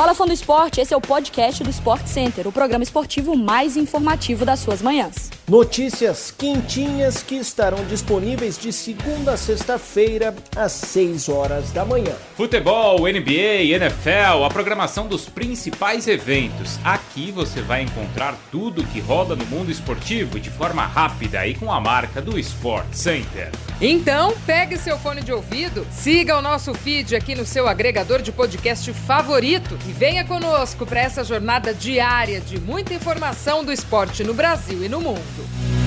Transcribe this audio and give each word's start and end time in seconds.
Fala 0.00 0.14
Fã 0.14 0.24
do 0.24 0.32
Esporte, 0.32 0.80
esse 0.80 0.94
é 0.94 0.96
o 0.96 1.00
podcast 1.00 1.62
do 1.62 1.68
Sport 1.68 2.06
Center, 2.06 2.48
o 2.48 2.50
programa 2.50 2.82
esportivo 2.82 3.36
mais 3.36 3.76
informativo 3.76 4.46
das 4.46 4.60
suas 4.60 4.80
manhãs. 4.80 5.28
Notícias 5.46 6.30
quentinhas 6.30 7.22
que 7.22 7.34
estarão 7.34 7.84
disponíveis 7.84 8.56
de 8.56 8.72
segunda 8.72 9.32
a 9.32 9.36
sexta-feira, 9.36 10.34
às 10.56 10.72
6 10.72 11.28
horas 11.28 11.70
da 11.72 11.84
manhã. 11.84 12.14
Futebol, 12.34 13.00
NBA, 13.00 13.74
NFL, 13.74 14.44
a 14.46 14.48
programação 14.48 15.06
dos 15.06 15.28
principais 15.28 16.08
eventos. 16.08 16.78
Aqui 16.82 17.30
você 17.30 17.60
vai 17.60 17.82
encontrar 17.82 18.38
tudo 18.50 18.86
que 18.86 19.00
rola 19.00 19.36
no 19.36 19.44
mundo 19.46 19.70
esportivo 19.70 20.40
de 20.40 20.48
forma 20.48 20.86
rápida 20.86 21.46
e 21.46 21.54
com 21.54 21.70
a 21.70 21.78
marca 21.78 22.22
do 22.22 22.38
Sport 22.38 22.86
Center. 22.92 23.50
Então, 23.80 24.34
pegue 24.46 24.78
seu 24.78 24.98
fone 24.98 25.20
de 25.20 25.32
ouvido, 25.32 25.86
siga 25.90 26.38
o 26.38 26.42
nosso 26.42 26.72
feed 26.74 27.16
aqui 27.16 27.34
no 27.34 27.44
seu 27.44 27.66
agregador 27.66 28.22
de 28.22 28.30
podcast 28.30 28.92
favorito 28.92 29.76
e 29.90 29.92
venha 29.92 30.24
conosco 30.24 30.86
para 30.86 31.00
essa 31.00 31.24
jornada 31.24 31.74
diária 31.74 32.40
de 32.40 32.60
muita 32.60 32.94
informação 32.94 33.64
do 33.64 33.72
esporte 33.72 34.22
no 34.22 34.32
Brasil 34.32 34.84
e 34.84 34.88
no 34.88 35.00
mundo. 35.00 35.79